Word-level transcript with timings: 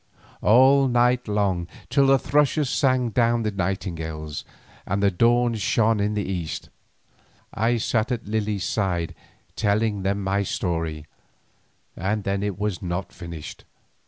All 0.41 0.87
night 0.87 1.27
long, 1.27 1.67
till 1.91 2.07
the 2.07 2.17
thrushes 2.17 2.71
sang 2.71 3.11
down 3.11 3.43
the 3.43 3.51
nightingales, 3.51 4.43
and 4.87 5.03
the 5.03 5.11
dawn 5.11 5.53
shone 5.53 5.99
in 5.99 6.15
the 6.15 6.23
east, 6.23 6.69
I 7.53 7.77
sat 7.77 8.11
at 8.11 8.25
Lily's 8.27 8.65
side 8.65 9.13
telling 9.55 10.01
them 10.01 10.23
my 10.23 10.41
story, 10.41 11.05
and 11.95 12.23
then 12.23 12.41
it 12.41 12.57
was 12.57 12.81
not 12.81 13.13
finished. 13.13 13.63